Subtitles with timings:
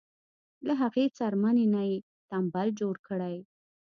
[0.67, 1.95] له هغې څرمنې نه یې
[2.29, 3.35] تمبل جوړ کړی.